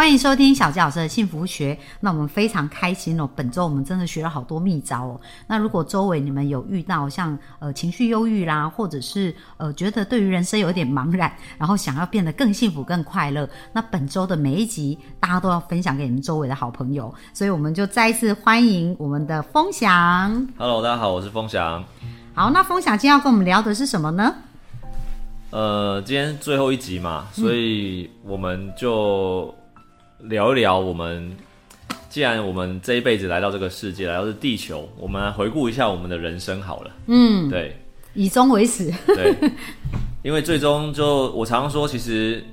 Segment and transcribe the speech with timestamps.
[0.00, 1.78] 欢迎收听小纪老师的幸福学。
[2.00, 5.20] 那我们非常开心哦，本周我们真的学了好多秘招哦。
[5.46, 17.14] 那如果周围你们有遇到像呃情绪忧郁啦，或者是呃觉得对于人生有点茫然，然后想要变得更幸福、更快乐，那本周的每一集大家都要分享给你们周围的好朋友。
[17.34, 20.48] 所以我们就再一次欢迎我们的风翔。
[20.56, 21.84] Hello，大家好，我是风翔。
[22.32, 24.34] 好，那风翔今天要跟我们聊的是什么呢？
[25.50, 29.54] 呃，今天最后一集嘛，所以我们就
[30.24, 31.34] 聊一聊我们，
[32.08, 36.90] 既然我们这一辈子来到这个世界，来到这地球，我们来回顾一下我们的人生好了。
[37.06, 37.76] 嗯，对
[38.14, 38.92] 以终为始。
[39.06, 39.34] 对，
[40.22, 42.44] 因为最终就我常常说，其实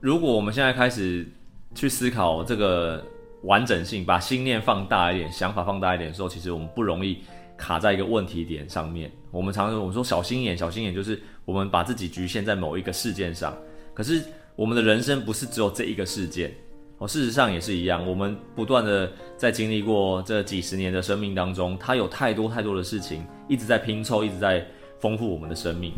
[0.00, 1.26] 如果我们现在开始
[1.74, 3.04] 去思考这个
[3.42, 7.18] 完整性，把心念放大一点，想法放大一点的时候，其实我们不容易
[7.56, 9.10] 卡在一个问题点上面。
[9.30, 13.56] 我们常常我们说小心眼，小心眼就是我们把自己局限在某一个事件上。
[13.92, 14.22] 可是
[14.54, 16.54] 我们的人生不是只有这一个事件
[16.98, 18.06] 哦，事实上也是一样。
[18.08, 24.66] 我们不断的在经历过这几十年的生命当中，它有太多太多的事情一直在拼凑，一直在
[24.98, 25.92] 丰富我们的生命。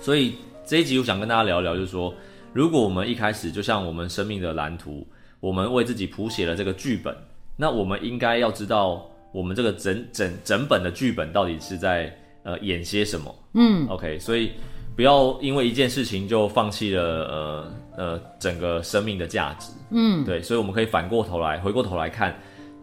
[0.00, 0.34] 所以
[0.66, 2.12] 这一集我想跟大家聊一聊，就是说，
[2.52, 5.06] 如果我们一开始就像我们生命的蓝图，
[5.38, 7.16] 我们为自己谱写了这个剧本，
[7.56, 13.34] 那我们应该要知道，我们这个整整整本的剧本到底是在呃演些什么。
[13.54, 14.50] 嗯，OK，所以
[14.96, 19.72] 不要因为一件事情就放弃了呃呃整个生命的价值。
[19.90, 22.34] 嗯，对，所以我们可以反过头来，回过头来看，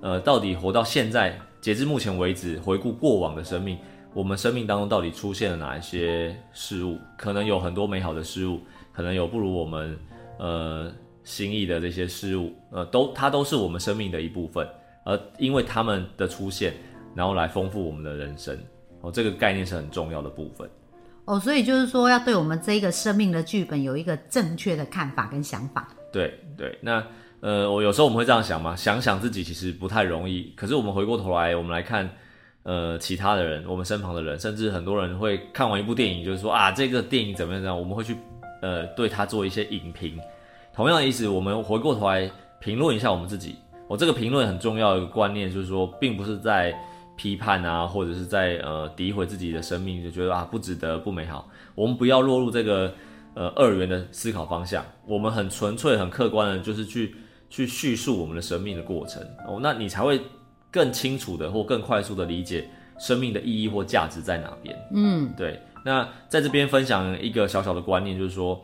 [0.01, 3.77] 呃，到底活到现在，截至目前为止，回顾过往的生命。
[4.13, 6.97] 我们生命当中到底出现了哪一些事物？
[7.17, 8.59] 可能有很多美好的事物，
[8.93, 9.97] 可能有不如我们
[10.39, 10.91] 呃
[11.23, 14.67] 心意的这些事物，呃，都它都是我们生命的一部分，
[15.03, 16.73] 而因为他们的出现，
[17.13, 18.57] 然后来丰富我们的人生。
[19.01, 20.69] 哦，这个概念是很重要的部分。
[21.25, 25.87] 哦，所以就是说，要对我们这一个生命的剧本有一个正确的看法跟想法。
[26.11, 27.03] 对对，那
[27.41, 30.53] 呃，我有时候我们会这样想嘛，想想自己其实不太容易。
[30.55, 32.09] 可是我们回过头来，我们来看。
[32.67, 37.61] 呃，其他的人，我们身旁的人，甚至很多人会看完一部电影，就是说啊，这个电影怎么样？
[37.61, 37.79] 怎样？
[37.79, 38.17] 我们会去
[38.63, 40.19] 呃对他做一些影评。
[40.73, 42.27] 同样的意思，我们回过头来
[42.59, 43.55] 评论一下我们自己。
[43.87, 46.75] 我、这个评论很重要的一个观念，就是说，并不是在
[47.15, 51.49] 批判啊，或者是在呃诋毁自己的生命，就觉得啊不值得、不美好。
[51.73, 52.93] 我们不要落入这个
[53.33, 54.85] 呃二元的思考方向。
[55.07, 57.15] 我们很纯粹、很客观的，就是去
[57.49, 59.21] 去叙述我们的生命的过程。
[59.47, 60.21] 哦，那你才会。
[60.71, 64.77] 更清楚的或更快速的理解生命的意义或价值在哪边。
[64.93, 65.57] 嗯，对。
[65.85, 68.61] 那在这边分享一个小小的观念，就是说，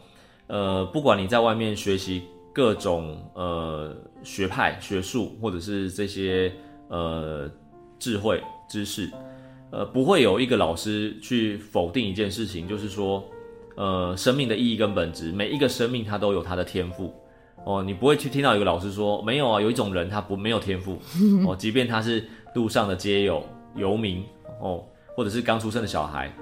[0.47, 2.23] 呃，不管你在外面学习
[2.53, 6.51] 各种呃学派、学术，或者是这些
[6.89, 7.49] 呃
[8.01, 9.09] 智慧知识，
[9.69, 13.23] 呃，不会有一个老师去否定一件事情，就是说，
[13.75, 17.13] 呃，生命的意义跟本质，每一个生命它都有它的天赋。
[17.63, 20.97] 哦，你不会去听到一个老师说没有啊，有一种人他不没有天赋
[21.47, 23.45] 哦，即便他是路上的街友、
[23.75, 24.23] 游民
[24.59, 24.83] 哦，
[25.15, 26.35] 或者是刚出生的小孩，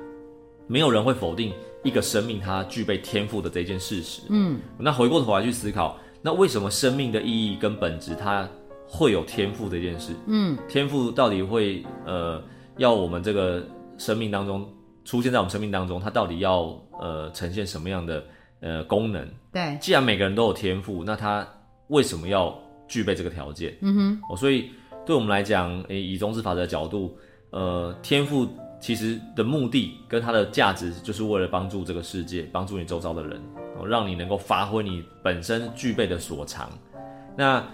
[0.66, 1.52] 没有人会否定
[1.84, 4.22] 一个生命它具备天赋的这件事实。
[4.30, 8.48] 嗯，那回过头来去思考，那为什么生命的意义跟本质它
[8.90, 10.14] 会有天赋这件事？
[10.26, 12.44] 嗯，天赋到底会呃
[12.78, 13.64] 要我们这个
[13.98, 14.68] 生命当中
[15.06, 18.24] 出现在我们生命当中，它到底要呃呈现什么样的？
[18.62, 21.48] 呃，功能对，既然每个人都有天赋，那他
[21.88, 22.54] 为什么要
[22.90, 23.74] 具备这个条件？
[23.80, 24.70] 嗯哼，哦，所以
[25.06, 27.18] 对我们来讲，诶，以中之法则的角度，
[27.52, 28.46] 呃，天赋
[28.82, 33.42] 其实的目的跟它的价值，就是为了帮助这个世界，帮助你周遭的人，
[33.78, 36.70] 哦，让你能够发挥你本身具备的所长。
[37.38, 37.66] 那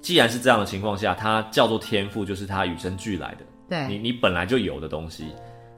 [0.00, 5.26] 既然是这样的情况下，它叫做天赋，就是它与生俱来的，对你你本来就有的东西。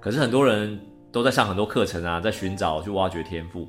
[0.01, 0.79] 可是很多人
[1.11, 3.69] 都在上很多课程啊，在寻找去挖掘天赋。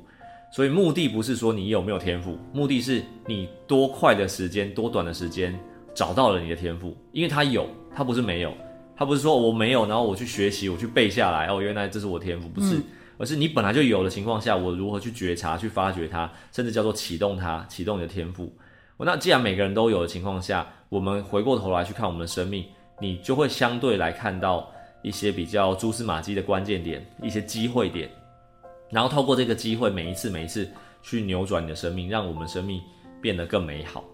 [0.52, 5.58] 所以目的不是说你有没有天赋，目的是你多快的时间、多短的时间
[5.92, 8.54] 找到了你的天赋，因为它有，它不是没有，
[8.96, 12.80] 它不是说我没有，然后我去学习，我去背下来，哦，原来这是我天赋，不是，
[13.18, 18.52] 而是你本来就有的情况下，我如何去觉察、去发掘它，甚至叫做启动它，启动你的天赋。
[18.98, 22.64] 那既然每个人都有的情况下，我们回过头来去看我们的生命，
[23.00, 24.70] 你就会相对来看到
[25.02, 28.08] 一些比较蛛丝马迹的关键点，一些机会点。
[28.90, 30.68] 然后透过这个机会，每一次每一次
[31.02, 32.80] 去扭转你的生命，让我们生命
[33.20, 34.04] 变得更美好。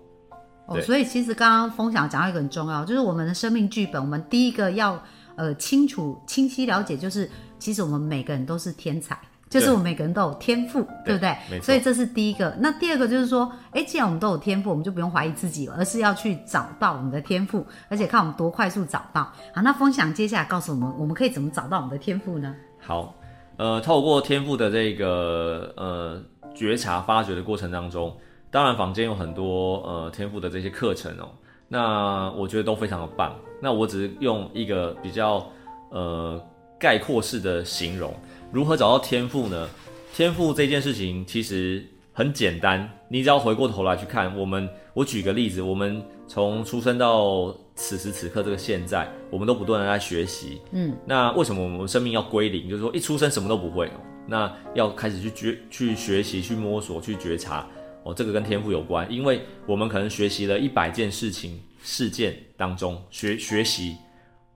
[0.66, 5.00] 哦，对所以其实刚刚风想讲到一个很重要，就是我们的生命剧本，我们第一个要
[5.36, 9.18] 呃清楚、清晰了解，就是其实我们每个人都是天才，
[9.50, 11.60] 就是我们每个人都有天赋，对对不对？
[11.60, 12.56] 所以这是第一个。
[12.60, 19.24] 那第二个就是说，哎，既然我们都有天赋，我们就不用怀疑自己了，而是要去找到我们的天赋，而且看我们多快速找到。
[19.52, 22.54] 好，那风翔接下来告诉我们，我们可以怎么找到我们的天赋呢？
[22.78, 23.12] 好，
[23.56, 26.22] 呃，透过天赋的这个呃
[26.54, 28.16] 觉察发掘的过程当中，
[28.52, 31.28] 当然坊间有很多呃天赋的这些课程哦，
[31.66, 33.34] 那我觉得都非常的棒。
[33.60, 35.44] 那我只是用一个比较
[35.90, 36.40] 呃
[36.78, 38.14] 概括式的形容，
[38.52, 39.68] 如何找到天赋呢？
[40.12, 52.68] 天赋这件事情其实很简单，你只要回过头来去看，我们我举个例子，我们从出生到此时此刻这个现在，我们都不断的在学习，嗯，那为什么我们生命要归零？
[52.68, 57.64] 就是说一出生什么都不会哦，那要开始去觉去学习、去摸索、去觉察
[58.02, 63.96] 哦，这个跟天赋有关，因为我们可能学习了一百件事情事件当中学学习，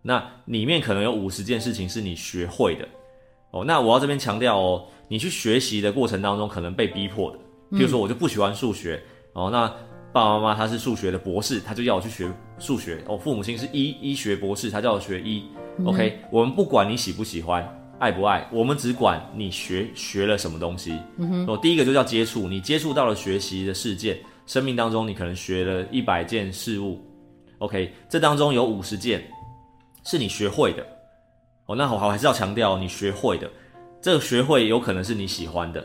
[0.02, 2.88] 那里面可能有五十件事情是你学会的
[3.54, 3.64] 哦。
[3.64, 7.38] 那我要这边强调哦，你去学习的过程当中可能被逼迫的，
[7.70, 9.02] 比如说我就不喜欢数学
[9.32, 9.66] 哦，那
[10.12, 13.16] 爸爸妈妈他是数学的博士，他就要我去学数学哦。
[13.16, 15.44] 父母亲是医医学博士，他叫我学医。
[15.84, 17.68] OK，我们不管你喜不喜欢、
[17.98, 20.96] 爱不爱，我们只管你学学了什么东西。
[21.16, 27.00] 嗯哼，哦，第一个就叫接触，你接触到了学习的事件，生命当中你可能学了一百件事物。
[27.58, 29.28] OK，这当中有五十件
[30.04, 30.86] 是你学会的。
[31.66, 33.50] 哦，那我还是要强调，你学会的
[34.00, 35.84] 这个学会有可能是你喜欢的，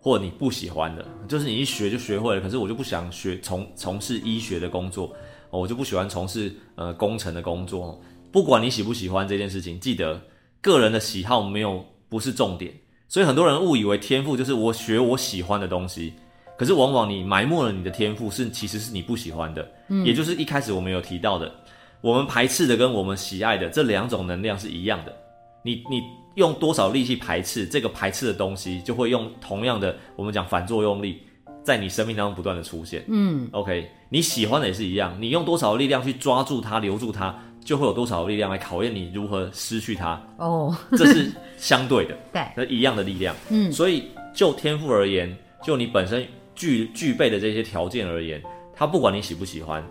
[0.00, 2.40] 或你不喜欢的，就是你一学就学会了。
[2.40, 5.14] 可是我就不想学从从事医学的工作，
[5.50, 8.00] 哦，我就不喜欢从事呃工程的工作。
[8.32, 10.20] 不管你喜不喜欢这件事情，记得
[10.60, 12.72] 个人的喜好没有不是重点。
[13.06, 16.12] 所以很多人误以为天赋就是我学我喜欢的东西，
[16.58, 21.50] 可是往往你埋没了你的天赋是其实是你不喜欢的，嗯，也就是一开始我们有提到的，
[22.00, 25.14] 我们排斥的跟我们喜爱的这两种能量是一样的。
[25.62, 26.02] 你你
[26.36, 31.20] 用多少力气排斥这个排斥的东西，就会用同样的我们讲反作用力，
[31.64, 33.04] 在你生命当中不断的出现。
[33.08, 37.34] 嗯，OK，你喜欢的也是一样，你用多少力量去抓住它、留住它，
[37.64, 40.22] 就会有多少力量来考验你如何失去它。
[40.38, 43.34] 哦，这是相对的， 对，那一样的力量。
[43.50, 46.24] 嗯所以就天赋而言，就你本身
[46.54, 48.40] 具具备的这些条件而言，
[48.74, 49.84] 它不管你喜不喜欢，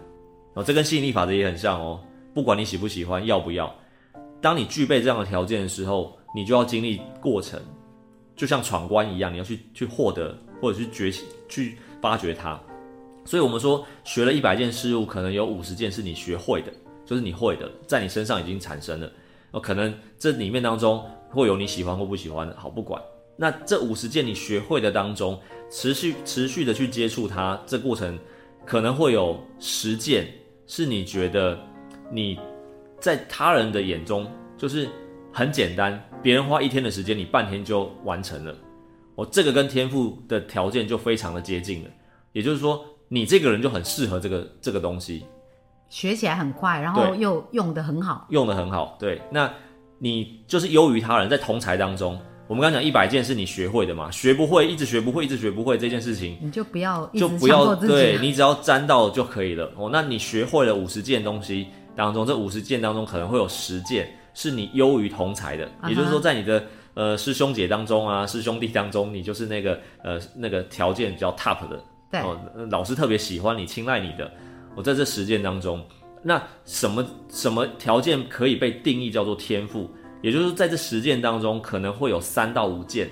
[0.58, 2.02] 哦，这跟吸引力法则也很像哦。
[2.34, 3.72] 不管你喜不喜欢，要不要，
[4.42, 7.62] 当你具备这样的条件的时候，你就要经历过程，
[8.36, 12.60] 就像闯关一样，你要去去获得或者去觉醒、去发掘它。
[13.24, 16.74] 所以我们说，学了一百件事物，可能有五十件是你学会的，
[17.06, 19.12] 就是你会的，在你身上已经产生了。
[19.52, 23.00] 哦，可能这里面当中会有你喜欢或不喜欢的，好不管。
[23.36, 25.40] 那这五十件你学会的当中，
[25.70, 28.18] 持续持续的去接触它，这过程
[28.66, 30.28] 可能会有十件
[30.68, 31.58] 是你觉得
[32.12, 32.40] 你
[33.00, 34.88] 在他人的眼中就是
[35.34, 38.56] 很简单，别人花一天的时间，你半天就完成了。
[39.16, 41.90] 哦，这个跟天赋的条件就非常的接近了，
[42.34, 45.26] 也就是说，你这个人就很适合这个这个东西。
[45.90, 48.28] 学起来很快，然后又用的很好。
[48.30, 49.52] 用的很好，对，那
[49.98, 57.76] 你就是优于他人，在同才当中，我们刚讲一百件是你学会的嘛，学不会，一直学不会，一直学不会这件事情，你就不要就不要。
[57.76, 59.90] 对你只要沾到就可以了哦。
[59.92, 66.64] 那你学会了五十件东西当中，这五十件当中可能会有十件是你优于同才的，也就是说，在你的
[66.94, 72.40] 呃师兄姐当中啊，师兄弟当中，你就是那个呃那个条件比较 top 的，对哦，
[72.72, 74.32] 老师特别喜欢你、青睐你的。
[74.74, 75.84] 我、在这十件当中，
[76.22, 79.90] 那什么什么条件可以被定义叫做天赋？
[80.22, 83.10] 也就是在这十件当中，可能会有三到五件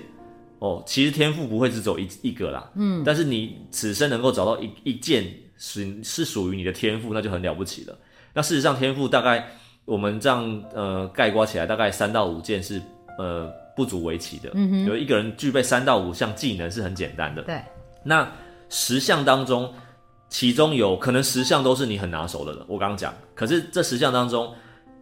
[0.58, 0.82] 哦。
[0.86, 5.24] 其实天赋不会只走一一个啦，嗯，但是你此生能够找到一一件
[5.56, 7.96] 是是属于你的天赋，那就很了不起了。
[8.34, 9.48] 那事实上，天赋大概
[9.84, 12.82] 我们这样呃概括起来，大概三到五件是
[13.18, 14.50] 呃不足为奇的。
[14.54, 17.42] 嗯哼，有一个人具备三到五项技能是很简单的。
[17.42, 17.60] 对，
[18.02, 18.30] 那
[18.68, 19.72] 十项当中，
[20.28, 22.66] 其中有可能十项都是你很拿手的了。
[22.68, 24.52] 我刚刚讲，可是这十项当中，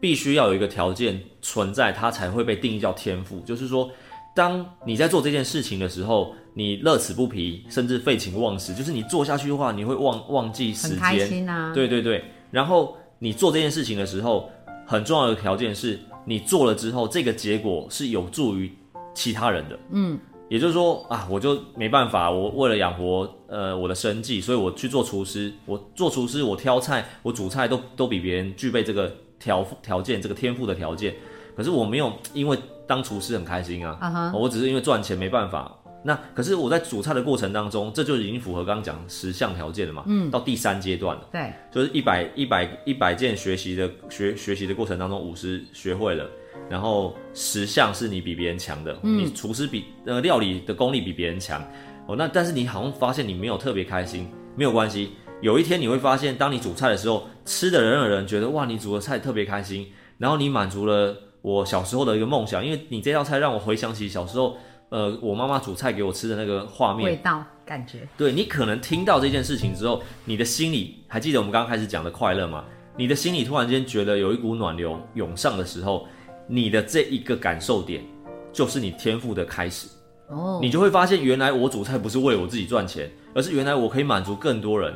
[0.00, 3.40] 必须要有一个条件存在，它才会被定义叫天赋。
[3.40, 3.90] 就是说，
[4.34, 11.46] 当你在做这件事情的时候，你乐此不疲，甚至废寝忘食，就是你做下去的话，你会忘忘记时间。
[11.74, 14.50] 对对对，然后你做这件事情的时候，
[14.86, 18.70] 很重要的条件是你做了之后，这个结果是有助于
[19.14, 19.78] 其他人的。
[19.90, 25.52] 嗯，也就是说啊，我就没办法，我为了养活呃我的生计，所以我去做厨师。
[25.64, 31.14] 我做厨师，我挑菜，我煮菜都都比别人具备这个条条件，这个天赋的条件。
[31.54, 35.76] 可是我没有因为当厨师很开心啊，我只是因为赚钱没办法。
[36.02, 40.02] 那可是我在煮菜的过程当中，这就已经符合刚刚讲十项条件了嘛。
[40.06, 41.28] 嗯，到第三阶段了。
[41.32, 46.28] 对，就是一百一百一百件学习的学学习的过程当中，五十学会了，
[46.68, 51.62] 然后十项是你比别人强的，你厨师比呃料理的功力比别人强，
[52.06, 55.12] 哦，那但是你好像发现你没有特别开心，没有关系，
[55.44, 59.86] 有一天你会发现，当你煮菜的时候，吃的人的人觉得哇，你煮的菜特别开心，
[60.16, 64.56] 然后你满足了我小时候的一个梦想，因为你这道菜让我回想起小时候，
[64.88, 72.64] 呃，我妈妈煮菜给我吃的那个画面味道感觉，对你可能听到这件事情之后，你的心里还记得我们刚刚开始讲的快乐吗？
[72.96, 76.08] 你的心里突然间觉得有一股暖流涌上的时候，
[76.46, 78.02] 你的这一个感受点，
[78.50, 79.88] 就是你天赋的开始。
[80.30, 84.94] 哦，你就会发现，原来我煮菜不是为了我自己赚钱，而是原来我可以满足更多人，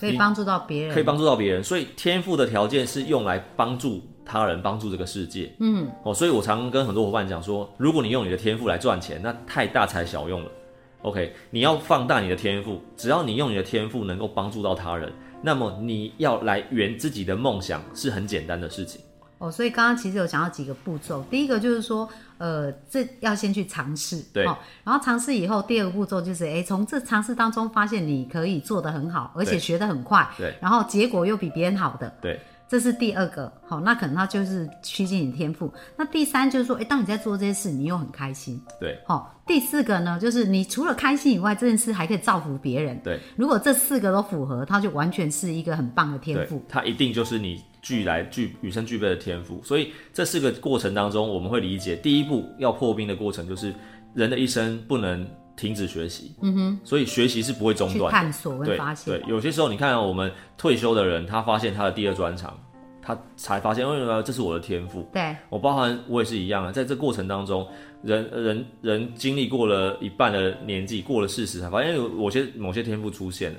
[0.00, 1.62] 可以帮助到别人，可以帮助到别人。
[1.62, 5.52] 所以天赋的条件是用来帮助他人，帮助这个世界。
[5.60, 10.50] 嗯，哦，所以我常跟很多伙伴讲说，如果你用你的天赋来赚钱，那太大材小用了。
[11.02, 19.00] OK，你要放大你的天赋，只要你用你的天赋能够帮助到他人，那么你要来圆自己的梦想是很简单的事情。
[19.40, 22.06] 哦，所以刚刚其实有讲到几个步骤，第一个就是说，
[22.36, 24.54] 呃，这要先去尝试，对哦，
[24.84, 35.72] 然后尝试以后，第二个步骤就是，哎，从这尝试当中发现你可以做得很好，而且学得很快，对然后结果又比别人好的，对，这是第二个，好，那可能他就是趋近你天赋。
[35.96, 39.34] 那第三就是说，哎，当你在做这些事，你又很开心，对，好。
[39.46, 43.00] 第四个呢，就是你除了开心以外，这件事还可以造福别人。
[43.02, 49.60] 对，如果这四个都符合，它就完全是一个很棒的天赋。，它一定就是你具来具与生俱备的天赋。
[49.62, 53.74] 所以这四个过程当中，我们会理解，第一步要破冰的过程就是
[54.14, 56.34] 人的一生不能停止学习。
[56.42, 58.10] 嗯哼，所以学习是不会中断的。
[58.10, 62.58] 探索跟对发现，对，有些时候你看、啊、我们退休的人，他发现他的第二专长，
[63.02, 65.08] 他才发现，哦，这是我的天赋。
[65.12, 67.66] 对我包含我也是一样啊，在这过程当中，
[68.02, 73.58] 人人人经历过了一半的年纪，过了四十，才发现有某些某些天赋出现了，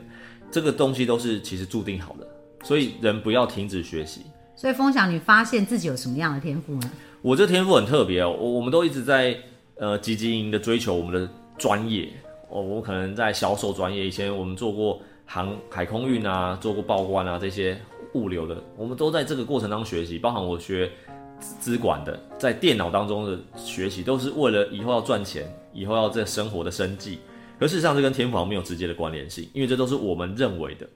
[0.50, 2.28] 这个东西都是其实注定好的，
[2.64, 4.22] 所以人不要停止学习。
[4.56, 6.92] 所以风翔，你发现自己有什么样的天赋呢？
[7.22, 9.36] 我这天赋很特别哦，我我们都一直在
[9.76, 12.10] 呃积极营的追求我们的专业
[12.50, 17.80] 哦，我可能在销售专业，以前我们做过航海空运啊，做过报关啊这些
[18.14, 20.92] 物流的，我们都在这个过程当中学习，包含我学
[21.40, 27.20] 资资管的，在电脑当中的学习，都是为了以后要赚钱，以后要在生活的生计。
[27.60, 30.88] 可事实上，这跟天赋好像没有直接的关联性，因为这都是我们认为的。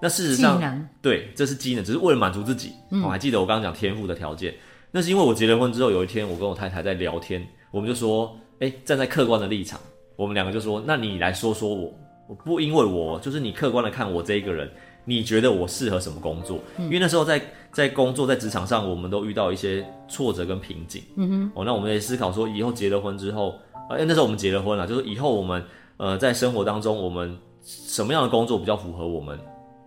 [0.00, 2.72] 那事实上，对，这是机能，只是为了满足自己。
[3.02, 4.54] 我、还记得我刚刚讲天赋的条件，
[4.90, 9.80] 那是因为我结了婚之后，有一天我跟我太太在聊天，我们就说，哎、站在客观的立场，
[10.16, 11.92] 我们两个就说，那你来说说我，
[12.28, 14.70] 我不因为我，就是你客观的看我这一个人，
[15.04, 16.58] 你觉得我适合什么工作？
[16.78, 17.40] 因为那时候在
[17.72, 21.02] 在工作在职场上，我们都遇到一些挫折跟瓶颈。
[21.16, 23.54] 嗯哼，哦，那我们也思考说，以后结了婚之后，
[23.88, 25.64] 呃，因为那时候我们结了婚了，就是以后我们
[25.96, 29.38] 呃在生活当中，我们什么样的工作比较符合我们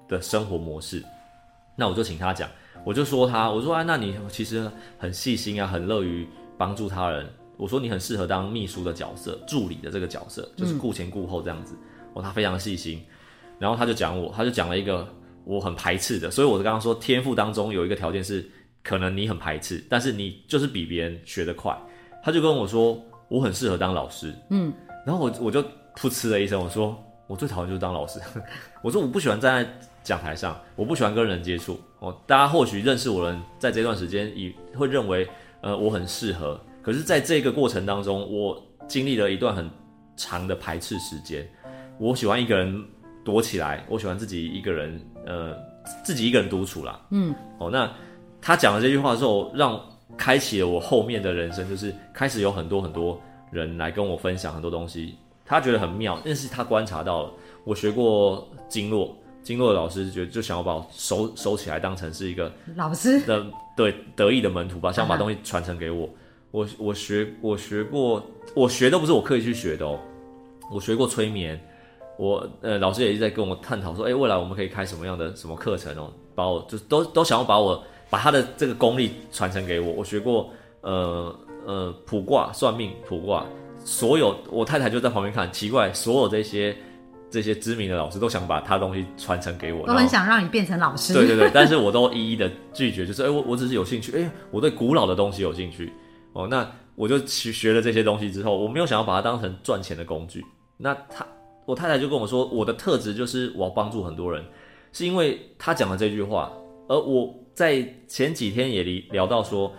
[0.07, 1.03] 的生活模式？
[1.75, 2.49] 那我就请他讲，
[2.83, 7.27] 我就说他，我说啊，那你其实很细心啊，很乐于帮助他人。
[7.55, 11.75] 我说你很适合当秘书的角色，助理的这个角色，就是顾前顾后这样子。
[12.13, 13.03] 哦，他非常细心。
[13.59, 15.07] 然后他就讲我，他就讲了一个
[15.43, 18.47] 我很排斥的，所以我刚刚说天赋当中有一个条件是，
[18.83, 21.75] 可能你很排斥，但是你就是比别人学得快。
[22.23, 24.33] 他就跟我说，我很适合当老师。
[24.51, 24.71] 嗯，
[25.05, 25.63] 然后我我就
[25.95, 26.95] 噗嗤了一声，我说
[27.27, 28.19] 我最讨厌就是当老师。
[28.81, 29.71] 我说我不喜欢站在
[30.03, 31.79] 讲台上，我不喜欢跟人接触。
[31.99, 35.27] 哦，大家或许认识我的人，在这段时间以会认为，
[35.61, 36.59] 呃，我很适合。
[36.81, 39.69] 可是，在这个过程当中，我经历了一段很
[40.15, 41.47] 长的排斥时间。
[41.99, 42.85] 我喜欢一个人
[43.25, 45.53] 躲起来，我喜欢自己一个人，呃，
[46.03, 47.01] 自己一个人独处啦。
[47.09, 47.91] 嗯，哦，那
[48.39, 49.81] 他讲了这句话之后，让
[50.15, 53.19] 开启了我后面的人生，就是开始有很多很多
[53.51, 55.17] 人来跟我分享很多东西，
[55.47, 57.31] 他觉得很妙，但是他观察到了，
[57.63, 66.09] 我学过经络，经络的老师觉得就想要把我收收起来，当成是一个老师，的对得意的门徒吧， 想把东西传承给我。
[66.51, 68.21] 我我学我学过，
[68.53, 69.99] 我学都不是我刻意去学的哦，
[70.71, 71.59] 我学过催眠。
[72.17, 79.91] 我呃老师也一直在跟我探讨说，哎、未来我们可以开什么样的什么课程哦，把我就都都想要把我把他的这个功力传承给我。
[79.91, 80.49] 我学过
[80.81, 81.35] 呃
[81.67, 83.45] 呃卜卦、算命、卜卦，
[83.87, 86.75] 所有我太太就在旁边看，奇怪，所有这些
[87.29, 91.13] 这些知名的老师都想把他东西传承给我，都很想让你变成老师。
[91.13, 95.93] 对对对， 但是我都一一的拒绝，就是哎、我我只是有兴趣，哎、我对古老的东西有兴趣，
[96.33, 100.43] 哦，那我就去学了这些东西之后，我没有想要把它当成赚钱的工具。
[100.75, 101.25] 那他
[101.65, 104.43] 我太太就跟我说，我的特质就是我要帮助很多人，
[104.91, 106.51] 是因为他讲了这句话，
[106.89, 109.71] 而我在前几天也聊聊到说，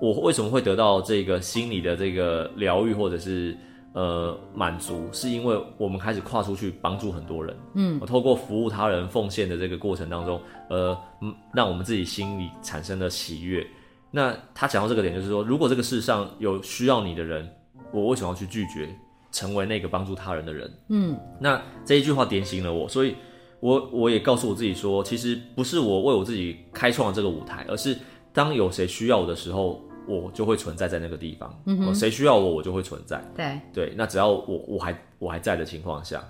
[0.00, 3.56] 我为什么会得到这个心理的这个疗愈或者是
[3.94, 7.56] 呃满足，是因为我们开始跨出去帮助很多人。
[7.74, 13.66] 嗯，我透过服务他人、奉献的这个过程当中，呃，嗯让我们自己心里产生了喜悦。
[14.10, 17.48] 那他讲到这个点，就是说，如果这个世上有需要你的人，
[17.92, 18.88] 我为什么要去拒绝
[19.32, 20.70] 成为那个帮助他人的人？
[20.88, 23.14] 嗯，那这一句话点醒了我，所以
[23.60, 27.98] 我我也告诉我自己说，其实不是我为我自己开创了这个舞台，而是
[28.36, 31.58] 当有谁需要我的时候，我就会存在在那个地方。
[31.64, 33.18] 嗯谁需要我，我就会存在。
[33.34, 36.22] 对，对，那只要我我还我还在的情况下，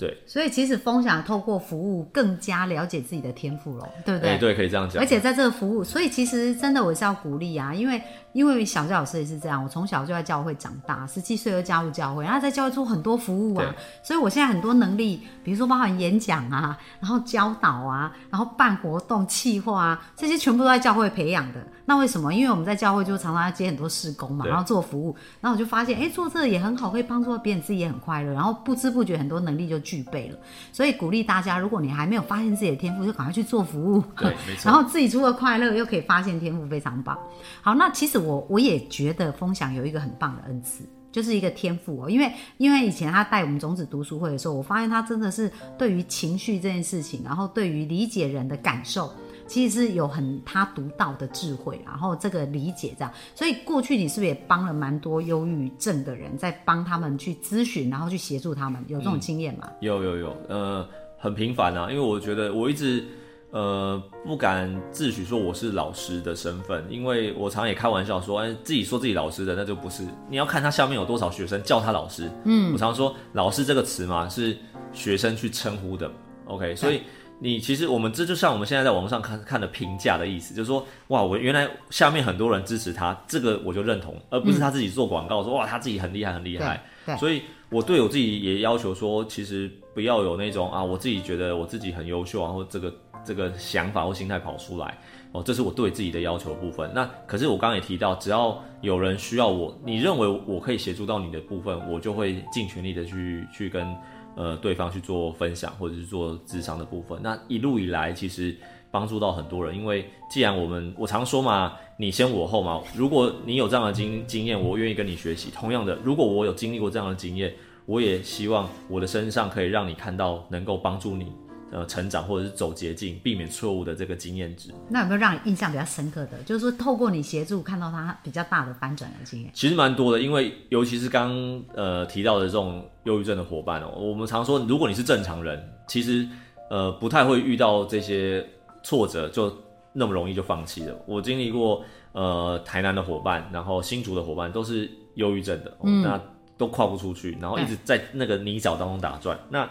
[0.00, 4.30] 对，所以其实风想透过服务更加了解自己的天赋咯，对不对？
[4.30, 5.06] 哎对，可以这样讲而。
[5.06, 8.00] 且在这个服务，所以其实真的我是要鼓励啊，因为
[8.32, 21.60] 因为小教老师也是这样，我从小就在教会长大，十七岁就加入教会，然后在教会做很多服务啊，所以我现在很多能力，比如说包含演讲啊，然后教导啊，然后办活动、企划啊，这些全部都在教会培养的。
[21.84, 22.32] 那为什么？
[22.32, 30.38] 因为我们在教会就常常要接很多事工嘛，然后做服务，然后我就发现，哎，做这个也很好，可以帮助到别人，自己也很快乐，然后不知不觉很多能力就具备了。
[30.72, 34.00] 所以鼓励大家，如果你还没有发现自己的天赋，就赶快去做服务。
[34.16, 34.70] 对，没 错。
[34.70, 37.18] 然后自己除了快乐，又可以发现天赋，非常棒。
[37.60, 42.08] 好，那其实我我也觉得风享有一个很棒的恩赐，就是一个天赋哦。
[42.08, 49.12] 因为因为以前他带我们种子读书会的时候，我发现他真的是对于情绪这件事情，然后对于理解人的感受。
[49.50, 59.68] 其实是有很他独到的智慧，然后这个理解这样，所以过去你是不是也帮了蛮多忧郁症的人，在帮他们去咨询，然后去协助他们，有这种经验吗？
[59.80, 60.88] 有有有，呃，
[61.18, 63.04] 很频繁啊，因为我觉得我一直
[63.50, 72.30] 呃不敢自诩说我是老师的身份，因为我常也开玩笑说，哎，自己说自己老师的那就不是，你要看他下面有多少学生叫他老师。
[72.44, 74.56] 嗯，我常说老师这个词嘛是
[74.92, 76.08] 学生去称呼的
[76.44, 77.02] ，OK，所以。
[77.42, 86.82] 你其实我们这就像我们现在在网络上看看的评价的意思，就是说，哇，我原来下面很多人支持他，这个我就认同，而不是他自己做广告说哇他自己很厉害很厉害。
[87.06, 92.94] 对，所以我对我自己也要求说，其实不要有那种啊，我自己觉得我自己很优秀然后这个
[93.24, 94.98] 这个想法或心态跑出来
[95.32, 96.90] 哦，这是我对自己的要求的部分。
[96.94, 103.96] 那可是我刚刚也提到，只要有人需要我，你认为我可以协助到你的部分，我就会尽全力的去去跟
[104.40, 107.20] 呃对方去做分享，或者是做智商的部分。
[107.22, 108.56] 那一路以来，其实
[108.90, 112.80] 帮助到很多人，因为既然我们我常说嘛，你先我后嘛。
[112.96, 115.50] 如果你有这样的经经验，我愿意跟你学习。
[115.50, 117.52] 同样的，如果我有经历过这样的经验，
[117.84, 121.26] 我也希望我的身上可以让你看到能够帮助你
[121.70, 124.70] 呃成长，或者是走捷径、避免错误的这个经验值。
[124.88, 126.42] 那有没有让你印象比较深刻的？
[126.44, 129.50] 就是说，透过你协助，看到他比较大的翻转的经验。
[129.54, 136.26] 其实蛮多的，因为尤其是刚呃提到的这种忧郁症的伙伴哦，我们常说，如果你是正常人，其实
[136.70, 138.44] 呃不太会遇到这些
[138.82, 139.54] 挫折就
[139.92, 140.96] 那么容易就放弃了。
[141.06, 146.20] 我经历过呃台南的伙伴，然后新竹的伙伴都是忧郁症的，哦那
[146.56, 149.38] 都跨不出去，然后一直在那个泥沼当中打转。
[149.48, 149.68] 那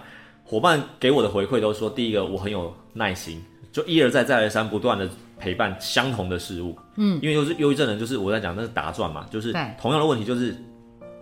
[0.50, 3.40] 伙伴给我的回馈都说，第一个我很有耐心，
[3.72, 5.08] 就一而再再而三不断的
[5.38, 6.76] 陪伴相同的事物。
[6.96, 10.56] 嗯，因为就是忧郁症人，就是我在讲那是打转嘛，就是同样的问题，就是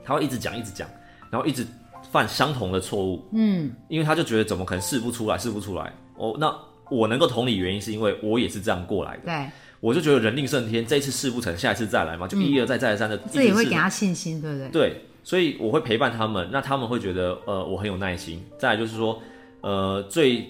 [0.05, 0.87] 他会一直讲一直讲，
[1.29, 1.67] 然后一直
[2.09, 3.21] 犯相同的错误。
[3.33, 5.91] 嗯，因为他就觉得怎么可能试不出来，试不出来。
[6.15, 6.49] 哦，那
[6.89, 14.69] 我能够同理原因是因为我也是这样过来的，对，我就觉得人定胜天，这一次试不成，下一次再来嘛，就一而再再而三的、这也会给他信心，对不对？
[14.69, 18.41] 对，所以我会陪伴他们，那他们会觉得呃我很有耐心。
[18.57, 19.21] 再来就是说，
[19.59, 20.47] 呃最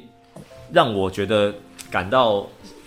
[0.72, 1.52] 让我觉得
[1.90, 2.46] 感到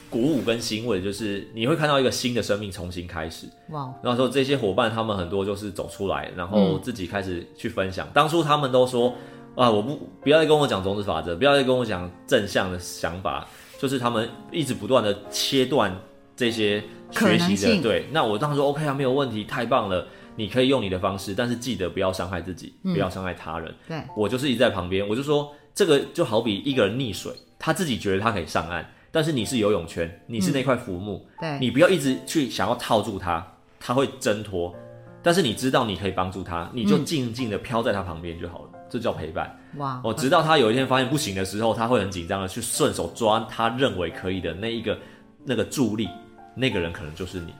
[0.08, 3.48] 鼓舞跟欣慰的就是你会看到一个新的生命重新开始。
[3.70, 8.06] 哇，然后说这些伙伴他们很多就是走出来，然后自己开始去分享。
[8.14, 9.12] 当初他们都说
[9.56, 13.44] 啊，我不不要再跟我讲种子法则，不要再跟我讲正向的想法，
[13.80, 15.92] 就是他们一直不断的切断
[16.36, 17.82] 这些学习的。
[17.82, 23.74] 对，那我当时说 OK 啊，没有问题，太棒了，你可以用你的方式，但是记得不要伤害自己，不要伤害他人。
[23.86, 33.46] 对，我就是一直在旁边，我就说这个就好比一个人溺水，他自己觉得他可以上岸，但是你是游泳圈，你是那块浮木，对，你不要一直去想要套住他，
[33.78, 34.74] 他会挣脱。
[35.22, 39.54] 但是你知道你可以帮助他，你就静静的飘在他旁边就好了，这叫陪伴。
[39.76, 44.98] 哇，哦，直到他有一天发现不行的时候，他会很紧张的去顺手抓他认为可以的那一个
[45.44, 46.08] 那个助力，
[46.54, 47.52] 那个人可能就是你。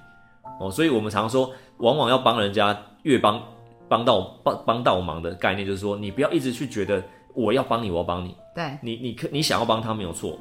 [0.61, 3.43] 哦，所以我们常说，往往要帮人家越帮
[3.89, 7.03] 帮到帮帮到忙的概念，就是说你不要一直去觉得
[7.35, 10.39] 我要帮你，我要帮你，对，你你可你想要帮他没有错，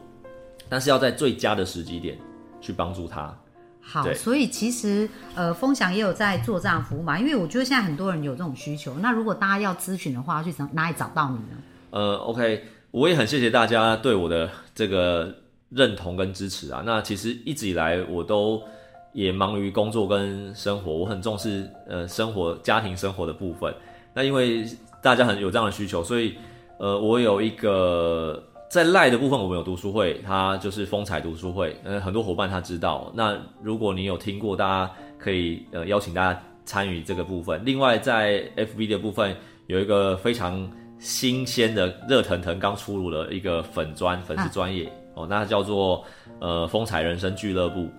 [0.67, 2.17] 但是要在最佳的时机点
[2.59, 3.33] 去帮助他。
[3.81, 8.93] 好，所以其实呃，风翔也有在做这样服务嘛，因为我觉得现在很多人有这种需求。
[8.95, 11.57] 那如果大家要咨询的话，要去哪哪里找到你呢？
[11.91, 15.33] 呃，OK，我也很谢谢大家对我的这个
[15.69, 16.83] 认同跟支持啊。
[16.85, 18.61] 那其实一直以来我都
[19.11, 23.73] 也忙于工作跟生活，我很重视呃生活家庭生活的部分。
[24.13, 24.65] 那因为
[25.01, 26.35] 大家很有这样的需求，所以
[26.77, 33.11] 呃我有一个在赖的部分，我们有读书会，它就是风采读书会，呃，很多伙伴他知道。
[33.15, 37.61] 那如果你有听过，大家可以呃邀请大家参与这个部分。
[37.65, 39.35] 另外，在 FB 的部分
[39.67, 40.69] 有一个非常
[40.99, 46.03] 新鲜的、热腾腾刚出炉的一个粉专粉丝专业哦，那叫做
[46.39, 47.89] 呃风采人生俱乐部。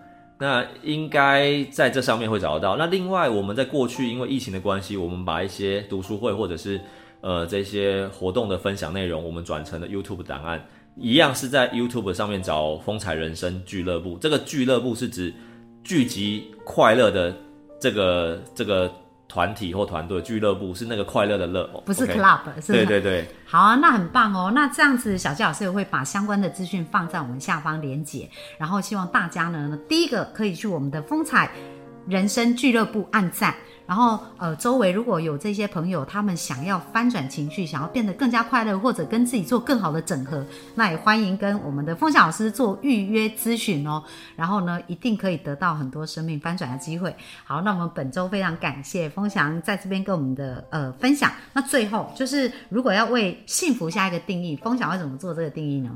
[0.40, 2.76] 那应该在这上面会找得到。
[2.76, 6.81] 那另外，我们在过去因为疫情的关系，我们把一些读书会或者是
[7.20, 10.64] 呃，这些活动的分享内容，我们转成了 YouTube 档案，
[10.96, 14.16] 一样是在 YouTube 上面找“风采人生俱乐部”。
[14.18, 15.35] 这个俱乐部是指
[15.85, 17.37] 聚集快乐的
[17.79, 18.90] 这个这个
[19.30, 23.28] 团体或团队，俱乐部是那个快乐的乐，不是 club，是对对对。
[23.46, 24.50] 好啊，那很棒哦。
[24.52, 31.52] 那这样子，小纪老师也会把相关的资讯放在我们下方连结，然后希望大家呢，第一个可以去我们的风采
[32.06, 33.54] 人生俱乐部按赞。
[33.86, 44.00] 然后，呃，周围如果有这些朋友，他们想要翻转情绪，想要变得更加快乐，或者跟自己做更好的整合，那也欢迎跟我们的风翔老师做预约咨询哦。
[44.36, 47.12] 然后呢，一定可以得到很多生命翻转的机会。
[47.42, 51.32] 好，那我们本周非常感谢风翔在这边跟我们的呃分享。
[51.52, 55.90] 那最后就是，如果要为幸福下一个定义，风翔会怎么做这个定义呢？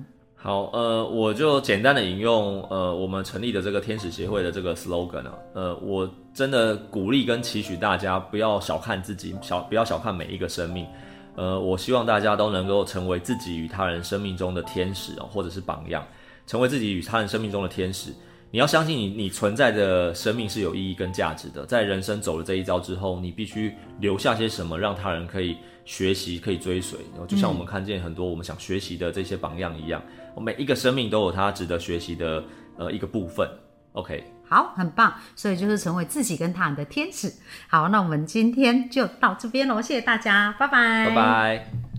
[0.45, 10.87] 好，呃，我就简单的引用，呃，我们成立的这个天使协会的这个 slogan 啊，呃，我真的鼓励跟期许大家不要小看自己，小不要小看每一个生命，
[11.35, 16.07] 呃，我希望大家都能够成为自己与他人生命中的天使哦，或者是榜样，
[16.47, 18.11] 成为自己与他人生命中的天使。
[18.51, 21.65] 你要相信你，你存在的生命是有意义跟价值的。
[21.65, 26.99] 在人生走了这一遭之后，你必须留下些什么，让他人可以学习、可以追随。
[27.27, 30.01] 就像我们看见很多我们想学习的这些榜样一样，
[30.41, 32.45] 每一个生命都有他值得学习的
[32.77, 33.49] 呃一个部分。
[33.93, 35.15] OK，好，很棒。
[35.37, 37.33] 所以就是成为自己跟他人的天使。
[37.69, 41.94] 好，那我们今天就到这边喽，谢谢大家，拜拜，拜拜。